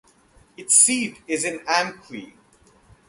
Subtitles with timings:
[0.57, 2.33] Its seat is in Amqui.